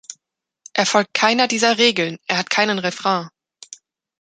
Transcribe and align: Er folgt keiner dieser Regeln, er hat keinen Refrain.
Er 0.73 0.87
folgt 0.87 1.13
keiner 1.13 1.47
dieser 1.47 1.77
Regeln, 1.77 2.17
er 2.25 2.39
hat 2.39 2.49
keinen 2.49 2.79
Refrain. 2.79 3.29